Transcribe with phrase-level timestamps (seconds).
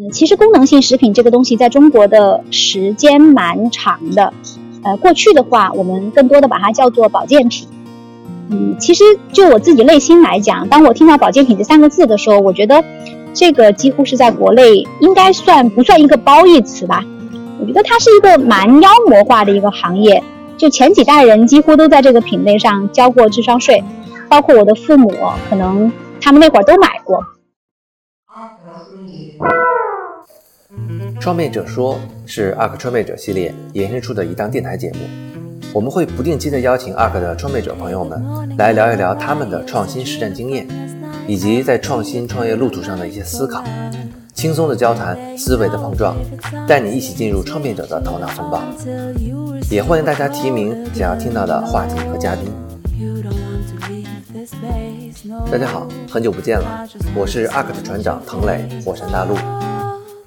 [0.00, 4.32] 嗯，其实功能性食品这个东西在中国的时间蛮长的。
[4.82, 7.68] 呃，过去的话，我们更多的把它叫做保健品。
[8.48, 12.82] 嗯，其实就我自己内心来讲，当我听到保健品这三个字的时候，我觉得
[13.34, 17.04] 这个几乎是在国内应该算不算一个褒义词吧？
[17.60, 20.24] 我觉得它是一个蛮妖魔化的一个行业。
[20.56, 23.84] 就前几代人几乎都在这个品类上交过智商税，
[24.30, 25.12] 包括我的父母，
[25.50, 25.92] 可能
[26.22, 27.22] 他们那会儿都买过。
[31.20, 34.98] 创业者说是 ARK 创业者系列延伸出的一档电台节目，
[35.72, 40.66] 我们会不定期的邀请 ARK 的创业者朋友们来聊一聊他们的创新实战经验，
[41.26, 43.62] 以及在创新创业路途上的一些思考，
[44.32, 46.16] 轻松的交谈，思维的碰撞，
[46.66, 48.62] 带你一起进入创业者的头脑风暴。
[49.70, 52.50] 也欢迎大家提名想要听到的话题和嘉宾。
[55.52, 59.36] 大家好，很久不见了，我是 ARK 的船长滕磊，火山大陆。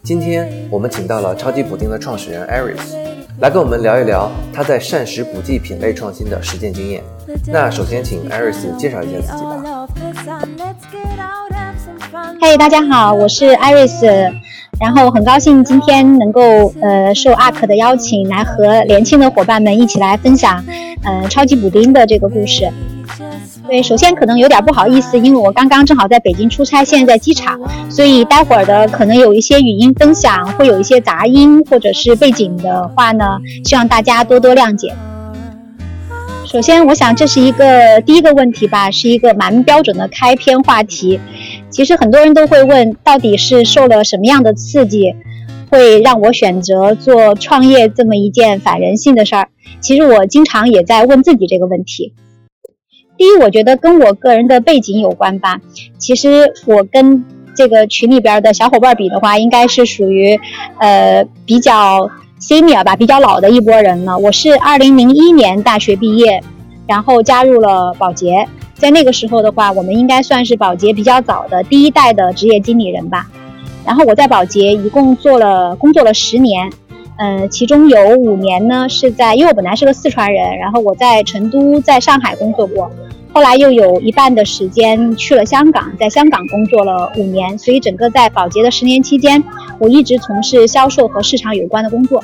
[0.03, 2.93] 今天我们请到了超级补丁的创始人 Aris，
[3.39, 7.01] 来跟我们聊一聊他在膳食补剂品类创新的实践经验。
[7.47, 9.63] 那首先请 Aris 介绍一下自己吧。
[12.41, 14.03] 嘿，大家好，我是 Aris，
[14.77, 16.41] 然后很高兴今天能够
[16.81, 20.61] 呃受 ARK 的邀请，来和年轻的伙伴们一起来分享
[21.05, 22.69] 呃超级补丁的这个故事。
[23.73, 33.25] 对，首先可能有点不好意思，因为我刚刚正好在北京出差，现在在机场，所以待会儿的可能有一些语音分享，会有一些杂音或者是背景的话呢，
[33.65, 34.93] 希望大家多多谅解。
[36.45, 41.19] 首先，我想这是一个第一个问题吧，是一个蛮标准的开篇话题。
[41.71, 45.15] 其实很多人都会问，到底是受了什么样的刺激，
[45.71, 49.47] 会让我选择做创业这么一件反人性的事儿？
[49.81, 52.13] 其实我经常也在问自己这个问题。
[53.17, 55.59] 第一，我觉得跟我个人的背景有关吧。
[55.97, 57.23] 其实我跟
[57.55, 60.39] 这个群里边的小伙伴比的话，应该是属于
[60.79, 64.17] 呃比较 senior 吧，比较老的一波人了。
[64.17, 66.43] 我是二零零一年大学毕业，
[66.87, 68.47] 然后加入了宝洁。
[68.73, 73.29] 在那个时候的话，我们应该算是宝洁比较早的第一代的职业经理人吧。
[73.85, 76.71] 然后我在宝洁一共做了工作了十年，
[77.17, 82.89] 嗯，其中有五年呢是在，因为我本来是个四川人，然后我在成都、在上海工作过。
[83.33, 89.43] 后来又有一半的时间去了香港，在香港工作了五年，所以整个在宝洁的十年期间，
[89.79, 92.23] 我一直从事销售和市场有关的工作。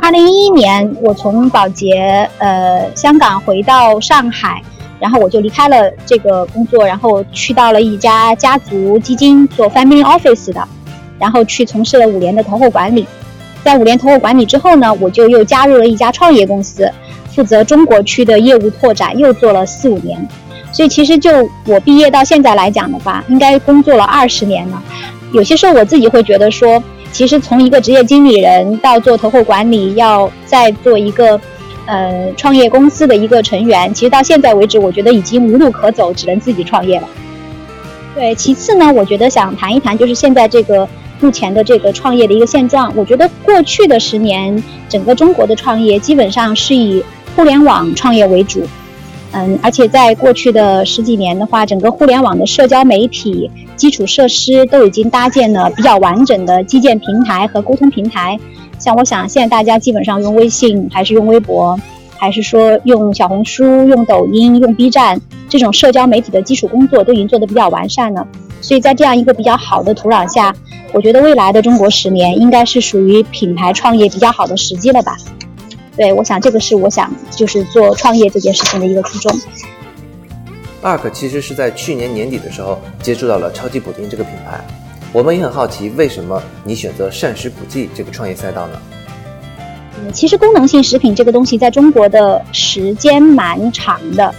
[0.00, 4.62] 二零一一年，我从宝洁呃香港回到上海，
[5.00, 10.68] 然后我就离开了这个工作，然后去到了一家家族基金做 family office 的，
[11.18, 13.06] 然后去从事了五年的投后管理。
[13.64, 16.90] 在五年投后管理之后呢，我就又加入了一家创业公司。
[17.34, 20.26] 负责中国区的业务拓展，又做了四五年，
[20.72, 21.30] 所以其实就
[21.66, 24.82] 我毕业到现在来讲的话，应该工作了二十年了。
[25.32, 31.40] 有些时候我自己会觉得说，其实从一个职业经理人到做投后管理，要再做一个
[31.86, 37.06] 呃创业公司的一个成员，其实到现在为止，我觉得已经无路可走，只能自己创业了。
[38.16, 40.88] 对，其次呢，我觉得想谈一谈就是现在这个
[41.20, 42.92] 目前的这个创业的一个现状。
[42.96, 47.02] 我觉得过去的十年，整个中国的创业基本上是以
[47.34, 48.62] 互联网创业为主，
[49.32, 58.38] 嗯，而且在过去的十几年的话，整个互联网的社交媒体基础设施都已经搭建了比较完整的基建平台和沟通平台。
[58.78, 61.78] 像我想，现在大家基本上用微信，还是用微博，
[62.16, 68.26] 还是说用小红书、用抖音、用 B 站这种社交媒体的基础工作都已经做得比较完善了。
[68.60, 70.54] 所以在这样一个比较好的土壤下，
[70.92, 75.16] 我觉得未来的中国十年应该是属于品牌创业比较好的时机了吧。
[75.96, 79.36] 对，我想这个是我想就是做创业这件事情的一个初衷。
[80.82, 84.60] ARK 其实是在去年年底的时候接触到了超级补丁这个品牌，
[85.12, 88.78] 我们也很好奇为什么你选择膳食补剂这个创业赛道呢？
[90.00, 94.32] 嗯，其实功能性食品这个东西在中国的时间蛮长的，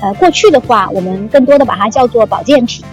[0.00, 2.84] 呃，过去的话我们更多的把它叫做保健品。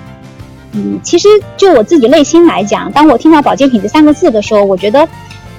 [0.74, 1.28] 嗯，其实
[1.58, 5.08] 就我自己内心来讲，当我听到保健品这三个字的时候，我觉得。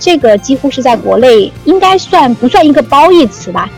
[0.05, 3.71] 这个几乎是在国内应该算不算一个褒义词吧？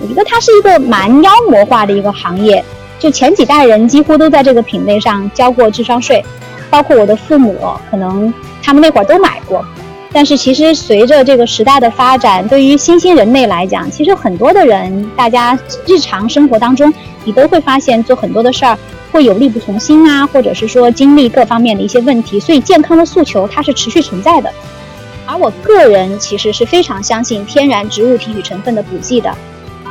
[0.00, 2.64] 我觉得它是一个蛮妖魔化的一个行业。
[2.98, 6.20] 就前几代人几乎都在这个品类上交过智商税，
[6.68, 7.56] 包括我的父母，
[7.88, 9.64] 可能他们那会儿都买过。
[10.12, 16.92] 但是其实随着这个时代的发展，对于新兴人类来讲，其实很多的人，大家日常生活当中，
[17.24, 18.76] 你都会发现做很多的事儿
[19.12, 22.40] 会有力不从心啊，或者是说经历各方面的一些问题。
[22.40, 24.50] 所以健康的诉求它是持续存在的。
[25.26, 29.30] 而我个人其实是非常相信天然植物提取成分的补剂的，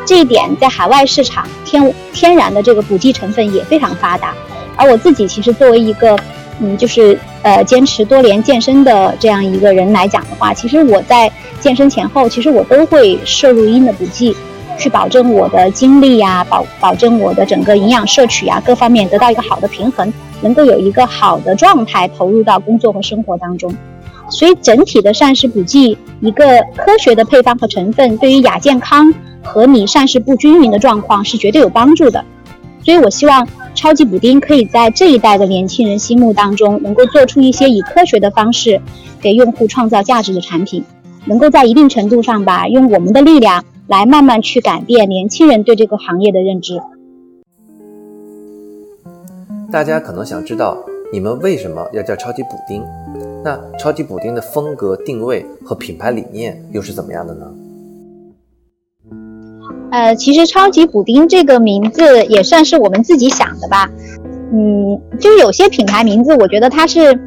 [0.04, 4.34] 这一点在海外市场天天然的这个补剂成分也非常发达。
[4.76, 6.18] 而我自己其实作为一个
[6.60, 14.36] 嗯，就是呃坚持多年健身的这样一个人来讲的话，其实我在健身前后，其实我都会摄入一定的补剂，
[14.78, 20.12] 去保证我的精力呀，保保证我的整个营养摄取呀各方面得到一个好的平衡，
[20.42, 23.74] 能够有一个好的状态投入到工作和生活当中。
[24.30, 32.24] 所以整体的膳食补剂，一个科学的配方和成分，对于亚健康和你膳食不均匀的状况是绝对有帮助的。
[32.88, 33.46] 所以我希望
[33.76, 38.80] 超级补丁可以在这一代的年轻人心目当中，能够做出一些以科学的方式
[39.20, 40.86] 给用户创造价值的产品，
[41.26, 46.80] 能够在一定程度上吧，用我们的力量来慢慢去改变年轻人对这个行业的认知。
[49.70, 50.78] 大家可能想知道，
[51.12, 52.82] 你们为什么要叫超级补丁？
[53.44, 57.54] 那超级补丁的风格定位和品牌理念又是怎么样的呢？
[59.92, 63.90] 呃，其实超级补丁这个名字也算是我们自己想的吧。
[64.54, 67.20] 嗯，就有些品牌名字，我觉得它是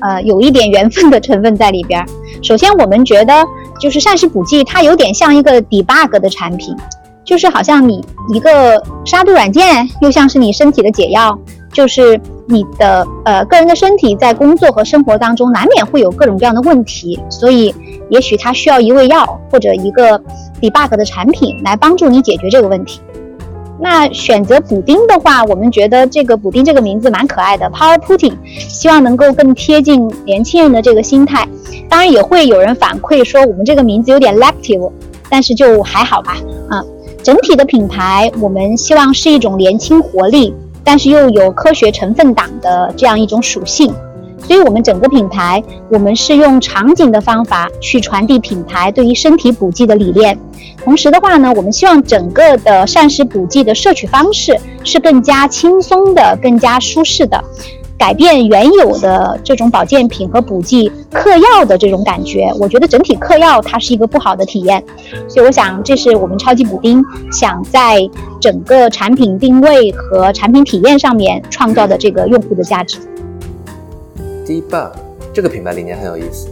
[0.00, 2.04] 呃有一点缘分的成分在里边。
[2.42, 3.44] 首先，我们觉得
[3.80, 6.76] 就是膳食补剂，它有点像一个 debug 的产品，
[7.24, 11.38] 就是好像你一个杀毒软件，又像是你身体的解药，
[11.72, 12.20] 就是。
[12.50, 17.74] 你的呃个人的身体在工作和生活当中难免会有各种各样的问题，所以
[18.08, 20.18] 也许它需要一味药或者一个
[20.60, 23.00] debug 的产品来帮助你解决这个问题。
[23.80, 28.34] 那选择补丁的话，我们觉得这个补丁这个名字蛮可爱的，Power Putting，
[28.68, 31.46] 希望能够更贴近年轻人的这个心态。
[31.88, 34.90] 当然也会有人反馈说我们这个名字有点 lactive，
[35.28, 36.36] 但是就还好吧。
[36.68, 36.82] 啊，
[37.22, 40.54] 整体的品牌我们希望是一种年轻活力。
[40.84, 43.92] 但是又有科学成分党的这样一种属性，
[44.46, 50.38] 所以我们整个品牌，我们是用场景的方法去传递品牌对于身体补剂的理念。
[50.82, 57.42] 同时的话呢，我们希望整个的膳食补剂的摄取方式是更加轻松的、更加舒适的。
[57.98, 64.80] 改变原有的这种保健品和补剂嗑药的这种感觉，我觉得整体嗑药它是一个不好的体验，
[65.26, 67.98] 所以我想这是我们超级补丁想在
[68.40, 72.98] 整个产品定位和产品体验上面创造的这个用户的价值。
[74.48, 74.98] D bug
[75.34, 76.48] 这个品牌理念很有意思。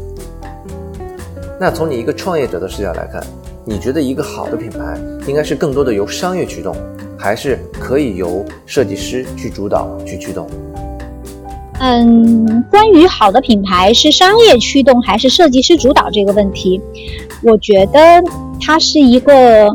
[1.58, 3.24] 那从你一个创业者的视角来看，
[3.64, 6.76] 你觉得一个好的品牌应该是更多的由商业驱动，
[7.16, 10.46] 还是可以由设计师去主导去驱动？
[11.80, 16.78] 嗯，关于好的品牌是商业驱动还是设计师主导这个问题，
[17.42, 18.22] 我觉得
[18.60, 19.74] 它是一个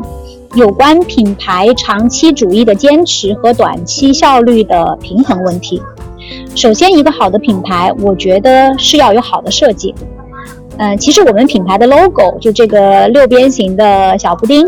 [0.54, 5.82] 有关品牌长期主义的坚持和短期效率的平衡问题。
[6.54, 9.94] 首先，一个好的品牌，我觉得是要有好的设计。
[10.76, 14.66] 嗯，其实我们品牌的 logo 就这个六边形的小布丁，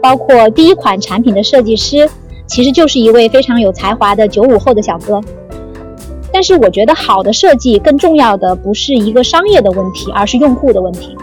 [0.00, 2.08] 包括第一款产品的设计师，
[2.46, 5.20] 其实就是一位非常有才华的九五后的小哥。
[6.32, 11.16] 但是我觉得好的设计更重要的不是一个商业的问题，而是用户的问题。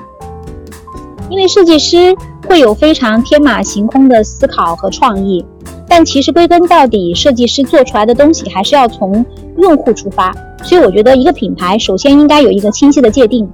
[1.29, 2.15] 因为设计师
[2.47, 5.45] 会有非常天马行空的思考和创意，
[5.87, 9.25] 但其实归根到底，设计师做出来的东西还是要从
[9.57, 10.35] 用户出发。
[10.63, 13.47] 所以我觉得一个品牌首先应该有一个清晰的界定，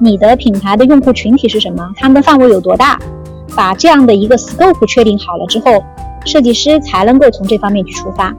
[0.00, 2.98] 你的品牌的用户群体是什么，他们的范围有多大，
[3.54, 5.84] 把这样的一个 scope 确定好了之后，
[6.24, 8.34] 设计师才能够从这方面去出发。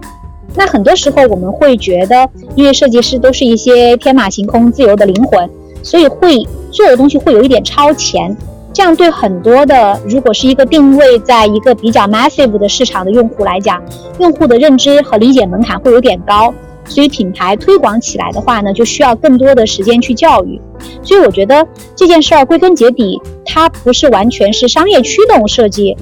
[0.56, 5.48] 那很多时候我们会觉得，因为设计师都是一些天马行空、自由的灵魂，
[5.84, 8.36] 所以会做的东西会有一点超前。
[8.76, 13.82] 这样对很多的，如果是一个定位在一个比较 massive 的市场的用户来讲，
[14.20, 16.54] 用户的认知和理解门槛会有点高。
[16.84, 20.60] 所以品牌推广起来的话呢，就需要更多的时间去教育。
[21.02, 21.66] 所以我觉得
[21.96, 25.96] 这件事儿归根结底，它不是完全是商业驱动设计，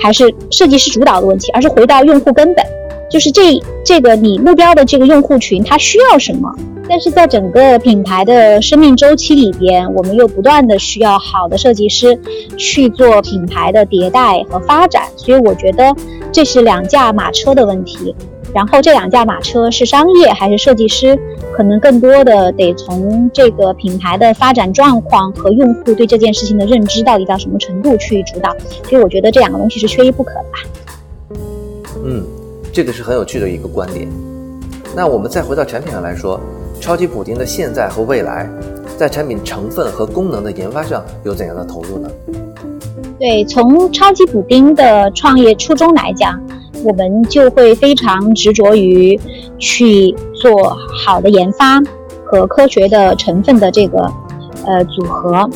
[0.00, 2.66] 还是设计师主导的问题，而是回到用户根本。
[3.10, 6.52] 就是这这个你目标的这个用户群，他需要什么？
[6.88, 12.18] 但是在整个品牌的生命周期里边，我们又不断的需要好的设计师
[12.56, 15.02] 去做品牌的迭代和发展。
[15.16, 15.94] 所以我觉得
[16.32, 18.14] 这是两驾马车的问题。
[18.54, 21.18] 然后这两驾马车是商业还是设计师，
[21.52, 28.56] 可能更多的得从这个品牌的发展状况和用户对这件事情的认知到底到什么程度去主导。
[28.88, 31.38] 所以我觉得这两个东西是缺一不可的吧。
[32.02, 32.37] 嗯。
[32.72, 34.08] 这个是很有趣的一个观点。
[34.94, 36.40] 那我们再回到产品上来说，
[36.80, 38.48] 超级补丁的现在和未来，
[38.96, 42.08] 在产品成分和功能的研发上有怎样的投入呢？
[43.18, 46.40] 对，从超级补丁的创业初衷来讲，
[46.84, 49.18] 我们就会非常执着于
[49.58, 51.80] 去做好的研发
[52.24, 54.10] 和科学的成分的这个
[54.64, 55.50] 呃组合。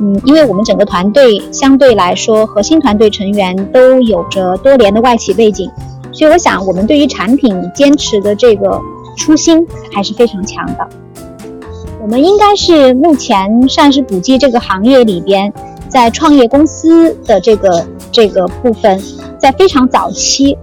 [0.00, 5.70] 嗯，因为我们整个团队相对来说，核心团队成员都有着多年的外企背景。
[6.12, 8.80] 所以我想，我们对于产品坚持的这个
[9.16, 10.88] 初心还是非常强的。
[12.02, 15.52] 我们应该是目前膳食补剂这个行业里边，
[15.88, 19.00] 在创业公司的这个这个部分，
[19.38, 20.56] 在非常早期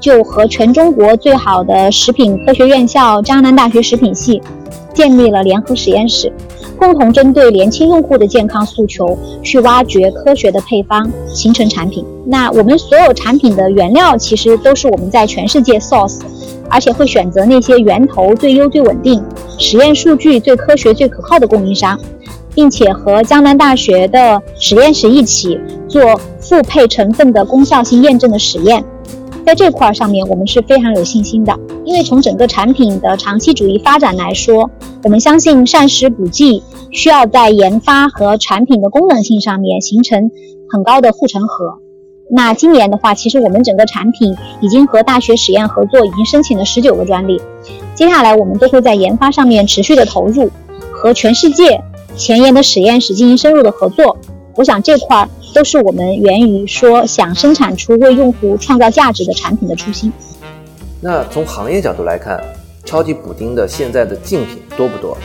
[0.00, 4.42] 就和全中国最好的食品科学院校江南大学食品系
[4.94, 6.32] 建立了联合实验室。
[6.78, 12.04] 共同针对年轻用户的健康诉求去挖掘科学的配方，形成产品。
[12.24, 16.20] 那我们所有产品的原料其实都是我们在全世界 source，
[16.70, 19.22] 而且会选择那些源头最优、最稳定、
[19.58, 21.98] 实验数据最科学、最可靠的供应商，
[22.54, 25.58] 并且和江南大学的实验室一起
[25.88, 28.84] 做复配成分的功效性验证的实验。
[29.48, 34.70] 在这块儿上面，我们是非常有信心的，因为从整个产品的长期主义发展来说，
[35.04, 40.30] 我们相信膳食补剂需要在研发和产品的功能性上面形成
[40.70, 41.78] 很高的护城河。
[42.30, 47.40] 那今年的话，其实我们整个产品已经和大学实验合作，已经申请了十九个专利。
[47.94, 50.50] 接下来我们都会在研发上面持续的投入，
[50.92, 51.82] 和全世界
[52.18, 54.18] 前沿的实验室进行深入的合作。
[54.58, 55.28] 我想这块儿。
[55.54, 60.12] 都是我们源于说想生产出为用户创造价值的产品的初心。
[61.00, 62.38] 那从行业角度来看，
[62.84, 65.16] 超级补丁的现在的竞品多不多？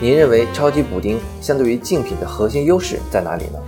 [0.00, 3.58] 您认为超级补丁相对于竞品的核心优势在哪里呢？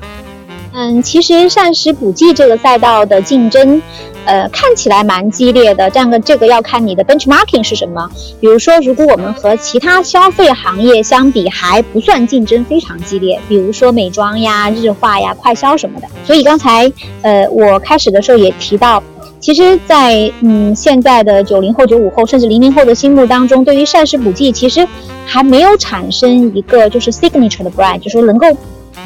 [0.75, 3.81] 嗯，其实膳食补剂这个赛道的竞争。
[4.25, 8.11] 呃，看起来蛮激烈的，这样的这个要看你的 benchmarking 是什么。
[8.41, 13.41] 比如说，如果我们和其他消费行业相比，还不算竞争非常激烈。
[13.49, 16.07] 比如说美妆呀、日化呀、快消什么的。
[16.25, 16.91] 所以刚才
[17.23, 19.03] 呃，我开始的时候也提到，
[19.41, 24.87] 其实，在嗯现在的九零后、九五后甚至零零后的心目当中，对于膳食补剂其实
[25.27, 28.47] 还没有产生一个就是 signature 的 brand，就是说能够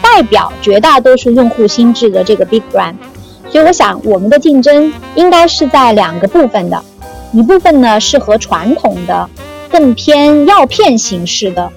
[0.02, 2.94] 代表绝大多数用户心智的这个 big brand。
[3.50, 6.82] 所以我想，我们的竞争应该是在两个部分的，
[7.32, 9.28] 一部分呢是和传统的、
[9.70, 11.70] 更偏药片形式的，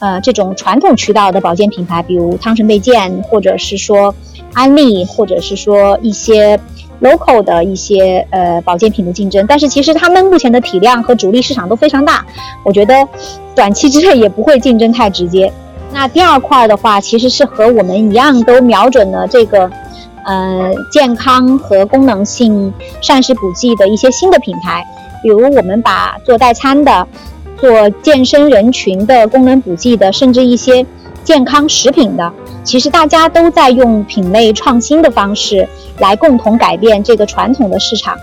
[0.00, 4.14] 呃，这种传统渠道的保健品牌，比如汤臣倍健，或者是说
[4.54, 6.58] 安利，或者是说一些
[7.02, 9.44] local 的一些呃保健品的竞争。
[9.46, 12.24] 但是其实他们目前的体量和主力市场都非常大，
[12.64, 13.06] 我觉得
[13.54, 15.52] 短期之内也不会竞争太直接。
[15.92, 19.70] 那第二块的话，其实是和我们一样，都瞄准了这个。
[20.28, 22.70] 呃，健康和功能性
[23.00, 24.84] 膳食补剂的一些新的品牌，
[25.22, 27.08] 比如我们把做代餐的、
[27.56, 30.84] 做健身人群的功能补剂的，甚至一些
[31.24, 32.30] 健康食品的，
[32.62, 35.66] 其实大家都在用品类创新的方式
[35.98, 38.14] 来共同改变这个传统的市场，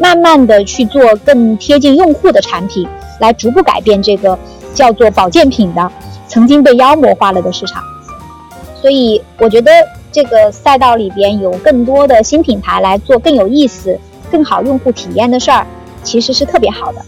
[0.00, 2.88] 慢慢的去做更贴近用户的产品，
[3.18, 4.38] 来逐步改变这个
[4.72, 5.92] 叫做保健品的
[6.26, 7.82] 曾经被妖魔化了的市场。
[8.80, 9.70] 所以我觉得。
[10.12, 13.98] 这个赛道里边有更多的新品牌来做更有意思、
[14.30, 15.66] 更好用户体验的事儿，
[16.02, 17.04] 其实是特别好的。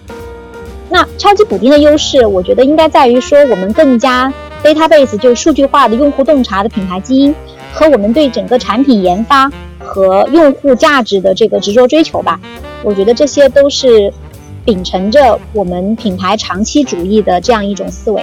[0.88, 4.32] 那超级补丁的优势，我觉得应该在于说我们更加
[4.62, 7.34] database 就是数据化的用户洞察的品牌基因，
[7.72, 12.38] 和我们对整个产品研发和用户价值的这个执着追求吧。
[12.82, 14.12] 我觉得这些都是
[14.64, 18.22] 秉承着我们品牌长期主义的这样一种思维。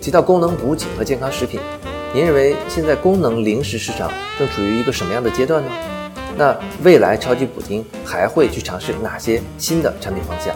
[0.00, 1.60] 提到功能补给和健康食品。
[2.16, 5.70] 您认为现在功能零食市场正处于一个什么样的阶段呢？
[6.34, 10.54] 那未来超级补丁还会去尝试哪些新的产品方向？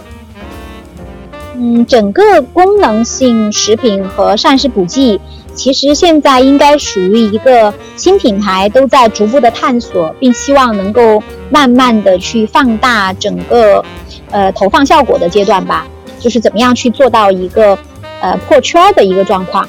[1.57, 5.21] 嗯，整个功能性食品和膳食补剂，
[5.55, 13.85] 其实现在应该属于一个新品牌都在逐步的探索，并希望能够慢慢的去放大整个
[14.31, 15.87] 呃投放效果的阶段吧。
[16.19, 17.79] 就是怎么样去做到一个
[18.23, 19.69] 呃破圈的一个状况。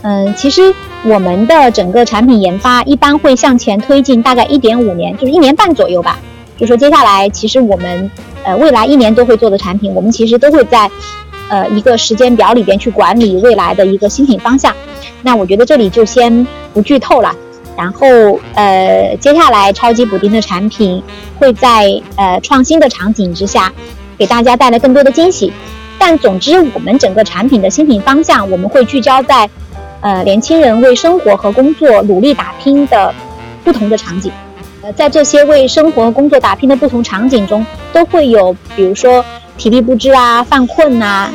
[0.00, 0.74] 嗯，其实。
[1.08, 6.18] 我们的整个产品研发一般会向前推进大概一点五年，就是一年半左右吧。
[6.58, 8.10] 就说接下来，其实我们
[8.42, 10.90] 呃未来一年都会做的产品，我们其实都会在
[11.48, 14.74] 呃一个时间表里边去管理未来的一个新品方向。
[15.22, 16.44] 那我觉得这里就先
[16.74, 17.32] 不剧透了。
[17.76, 21.00] 然后呃接下来超级补丁的产品
[21.38, 23.72] 会在呃创新的场景之下
[24.18, 25.52] 给大家带来更多的惊喜。
[25.98, 29.48] 但总之，我们整个产品的新品方向，我们会聚焦在。
[30.06, 33.12] 呃，年轻人为生活和工作努力打拼的
[33.64, 34.30] 不同的场景，
[34.80, 39.24] 呃，在这些为生活和工作打拼的不同场景中，都会有，比如说
[39.58, 41.28] 体力不支啊、犯困呐，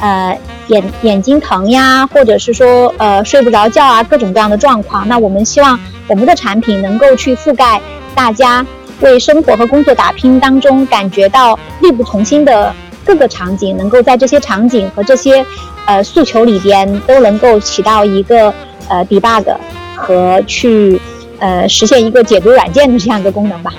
[0.00, 0.38] 呃，
[0.68, 5.06] 眼眼睛疼呀，或者是说呃睡不着觉啊，各种各样的状况。
[5.06, 7.78] 那我们希望我们的产品能够去覆盖
[8.14, 8.64] 大家
[9.02, 15.44] 为生活和工作打拼当中感觉到力不从心的各个场景，能够在这些场景和这些。
[15.86, 18.48] 呃，诉求里边都能够起到一个
[18.88, 19.54] 呃 debug
[19.94, 20.98] 和去
[21.38, 23.74] 呃实现一个解读软件的这样一个功能吧。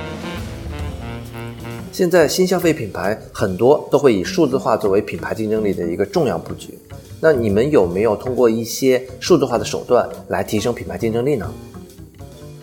[1.92, 6.78] 现在新消费品牌很多都会以数字化作为品牌竞争力的一个重要布局。
[7.20, 11.52] 那你们有没有通过一些数字化的手段来提升品牌竞争力呢？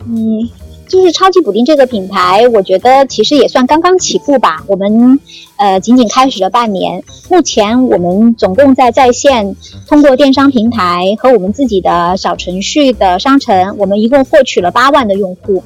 [0.06, 0.48] 嗯，
[0.88, 4.62] 就是超级补丁这个品牌，我觉得其实也算刚刚起步吧。
[4.66, 5.18] 我们
[5.56, 9.56] 呃仅仅开始了半年，目前我们总共在在线
[9.88, 15.62] 通过电商平台和我们自己的小程序的商城，我们一共获取了八万的用户，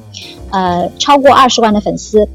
[0.51, 2.27] 呃，超过二十万的粉丝。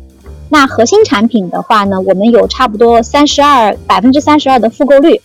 [0.51, 5.19] 那核心产品的话呢，我们有差不多三十二百分之三十二的复购率，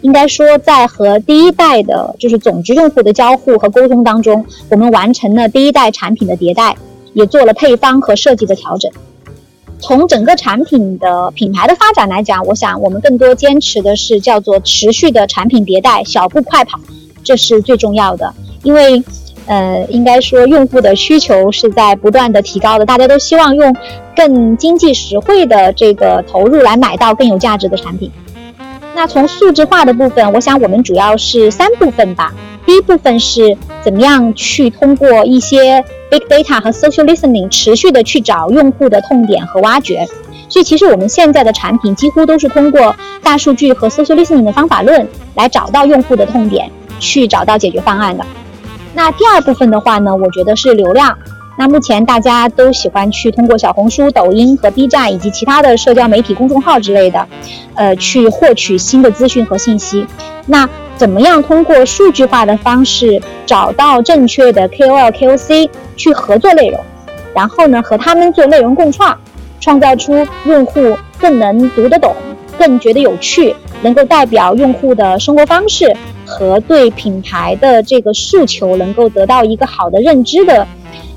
[0.00, 6.76] 应该说在和第一代的就是总值用户的交互和沟通当中，我们完成了第一代产品的迭代，
[7.12, 8.90] 也做了配方和设计的调整。
[9.78, 16.78] 从整个产品的品牌的发展来讲，我想我们更多坚持的是叫做持续的产品迭代，小步快跑，
[17.24, 19.02] 这是最重要的，因为。
[19.44, 23.74] 呃，应该说用户的需求是在不断的提高的，大家都希望用
[24.14, 28.08] 更经济实惠的这个投入来买到更有价值的产品。
[28.94, 32.32] 那从数字化的部分，我想我们主要是三部分吧。
[32.64, 40.06] 第一部分是怎么样去通过一些 big data 和 social listening 持续的去找用户的痛点和挖掘。
[40.48, 48.24] 所以其实我们现在的产品几乎都是通过大数据和 social listening 的方法论来找到用户的痛点，去找到解决方案的。
[48.94, 51.16] 那第二部分的话呢，我觉得是流量。
[51.58, 57.26] 那目前大家都喜欢去通过小红书、抖音和 B 站以及其他的社交媒体公众号之类的，
[57.74, 60.06] 呃，去获取新的资讯和信息。
[60.46, 60.68] 那
[61.02, 66.78] 怎么样通过数据化的方式找到正确的 KOL、KOC 去合作内容，
[67.34, 69.18] 然后呢和他们做内容共创，
[69.58, 72.14] 创造出用户更能读得懂、
[72.56, 75.92] 更觉得有趣、能够代表用户的生活方式。
[76.24, 80.66] 和对品牌的这个诉求能够得到一个好的认知的，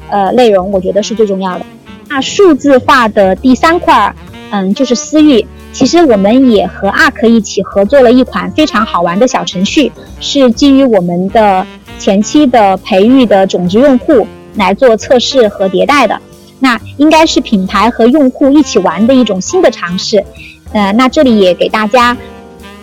[0.10, 1.66] 呃，内容，我觉得是最重要的。
[2.10, 4.14] 那数字化的第三块，
[4.50, 5.46] 嗯，就是私域。
[5.76, 9.92] 其实我们也和 ARK 一起合作了一款非常好玩的小程序，
[10.22, 11.68] 是基于我们的
[12.00, 16.18] 前期的培育的种子用户来做测试和迭代的。
[16.60, 20.24] 那应该是品牌和用户一起玩的一种新的尝试。
[20.72, 22.16] 呃，那这里也给大家。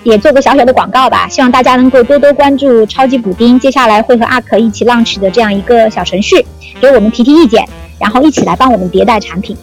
[0.05, 6.45] 也做个小小的广告吧，希望大家能够多多关注超级补丁，接下来会和 ARK 一起 launch 的这样一个小程序，
[6.81, 7.65] 给我们提提意见，
[8.01, 9.57] 然后一起来帮我们迭代产品。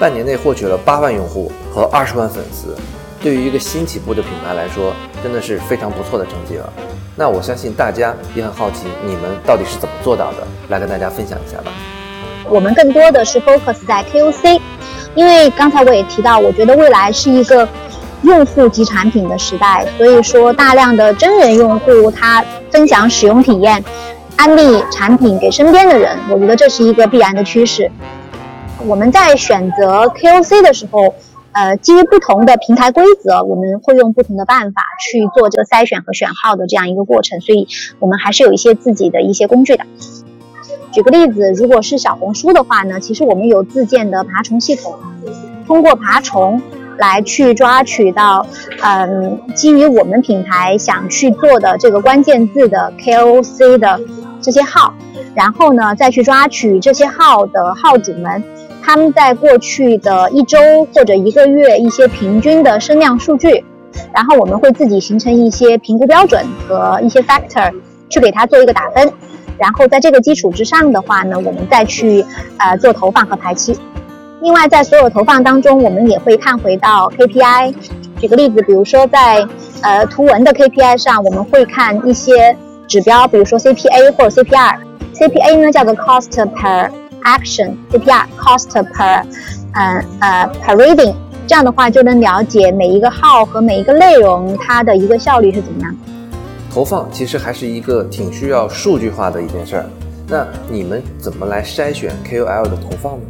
[0.00, 2.74] 半年内获取了八万用户和二十万粉丝，
[3.22, 6.72] 对于一个新起步的品牌来说，真的是非常不错的成绩了。
[7.14, 10.38] 那我相信大家也很好奇，你们到底是怎么做到的？
[10.70, 11.70] 来跟大家分享一下吧。
[12.48, 14.58] 我们更多的是 focus 在 KOC，
[15.14, 17.68] 因为刚才我也提到，我觉得未来是一个。
[18.22, 23.82] 用户及产品的时代，所以说大量的真人用户他分享使用体验，
[24.36, 27.90] 安利产品给身边的人，我觉得这是一个必然的趋势。
[28.86, 31.14] 我们在选择 KOC 的时候，
[31.52, 39.84] 呃，基于不同的平台规则，我们会用不同的办法去做这个筛选和选号的这样一个过程，所以我们还是有一些自己的一些工具的。
[40.92, 44.94] 举个例子，如果是小红书的话呢，其实我们有自建的爬虫系统，
[45.66, 46.60] 通过爬虫。
[46.98, 48.44] 来去抓取到，
[48.82, 53.98] 嗯，基于我们品牌想去做的这个关键字的 KOC 的
[54.42, 54.92] 这些号，
[55.34, 58.44] 然后呢，再去抓取这些号的号主们，
[58.82, 60.58] 他们在过去的一周
[60.94, 63.64] 或者一个月一些平均的声量数据，
[64.12, 67.72] 然后我们会自己形成一些评估标准和一些 factor
[68.08, 69.12] 去给他做一个打分，
[69.58, 72.24] 然后在这个基础之上的话呢，我们再去
[72.58, 73.78] 呃做投放和排期。
[74.42, 77.74] 另外，在所有投放当中，我们也会看回到 KPI。
[78.18, 79.46] 举个例子，比如说在
[79.82, 82.56] 呃图文的 KPI 上，我们会看一些
[82.88, 84.76] 指标，比如说 CPA 或者 CPR。
[85.12, 86.90] CPA 呢叫做 Cost per
[87.24, 89.24] Action，CPR Cost per
[89.74, 91.14] 呃呃 per Reading。
[91.46, 95.96] 这样的话就能了解每一个号和每一个内容它的一个效率是怎么样。
[96.72, 99.86] 投放其实还是一个挺需要数据化的一件事儿。
[100.28, 103.24] 那你们怎么来筛选 KOL 的投放呢？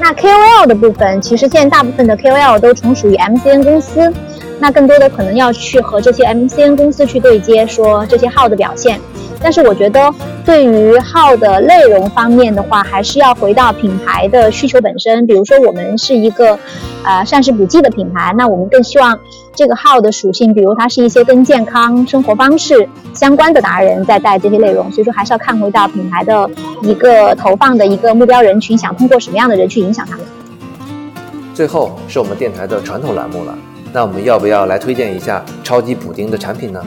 [0.00, 4.12] 那 KOL 的部分，其实现在大部分的 KOL 都从属于 MCN 公司，
[4.58, 8.98] 那更多的可能要去和这些 MCN 公司去对接，说这些号的表现。
[9.42, 15.26] 但是我觉得，对于号的内容方面的话，还是要回到品牌的需求本身。
[15.26, 16.56] 比如说，我们是一个，
[17.02, 19.18] 呃，膳食补剂的品牌，那我们更希望
[19.54, 24.90] 这个号的属性，比如它是一些跟健康生活方式相关的达人在带这些内容。
[24.92, 26.48] 所以说，还是要看回到品牌的
[26.82, 30.24] 一个投放的一个目标人群，想通过什么样的人去影响他们。
[31.52, 33.58] 最后是我们电台的传统栏目了，
[33.92, 36.80] 那我们要不要来推荐一下超级补丁的产品呢？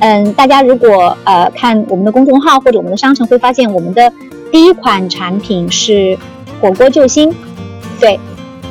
[0.00, 4.12] 嗯，大家如果呃看我们的公众号或者我们的商城，会发现我们的
[4.52, 6.18] 第一款产品是
[6.60, 7.34] 火锅救星，
[7.98, 8.18] 对，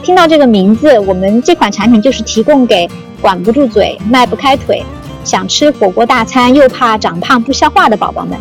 [0.03, 2.87] 听到这个名字，我们这款产品就是提供给
[3.21, 4.83] 管不住嘴、迈不开腿、
[5.23, 8.37] 想吃火锅大餐又怕长胖不消化的宝宝们。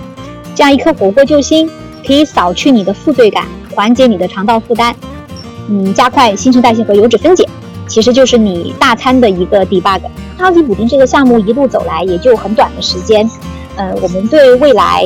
[0.55, 1.71] 这样一颗火锅救星，
[2.07, 4.95] 可以扫去你的负罪感，缓解你的肠道负担，
[5.71, 7.49] 嗯，加快新陈代谢和油脂分解，
[7.92, 10.00] 其实就是你大餐的一个 debug。
[10.38, 13.28] 超级补丁这个项目一路走来也就很短的时间，
[13.76, 15.05] 呃，我们对未来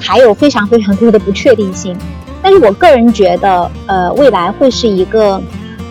[0.00, 1.96] 还有非常非常多的不确定性。
[2.42, 5.40] 但是我个人觉得，呃，未来会是一个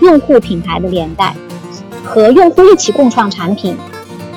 [0.01, 1.33] 用户品牌的年代，
[2.03, 3.77] 和用户一起共创产品，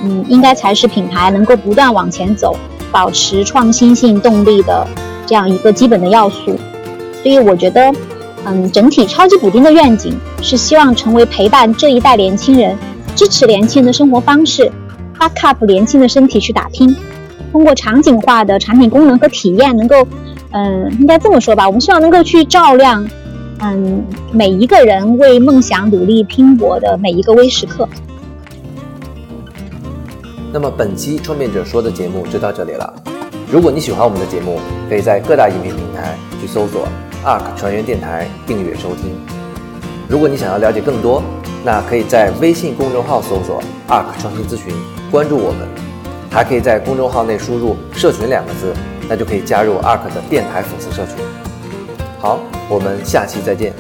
[0.05, 2.57] 嗯，应该才是品牌能够不断往前走。
[2.93, 4.87] 保持创新性动力的
[5.27, 6.57] 这样一个基本的要素，
[7.23, 7.93] 所以我觉得，
[8.47, 12.77] 嗯，整体超级补丁的愿景是希望成为陪伴这一代年轻人，
[13.15, 14.71] 支持年轻人的生活方式
[15.19, 16.97] ，back up 年轻的身体去打拼。
[17.53, 20.07] 通过场景化的产品功能和体验，能够，
[20.53, 23.07] 嗯，应该这么说吧，我们希望能够去照亮，
[23.61, 27.89] 嗯，每一个人为梦想努力拼搏的每一个微时刻。
[30.53, 32.93] 那么本期创变者说的节目就到这里了。
[33.51, 36.89] 如果你喜欢我们的节目，可以在各大音频平台去搜索
[37.25, 39.15] ARK 船员电台订阅收听。
[40.09, 41.23] 如果你想要了解更多，
[41.63, 44.75] 那可以在微信公众号搜索 ARK 创新咨询，
[45.11, 45.69] 关注我们。
[46.31, 48.73] 还可以在公众号内输入“社群”两个字，
[49.09, 51.17] 那就可以加入 ARK 的电台粉丝社群。
[52.19, 53.75] 好，我们下期再见。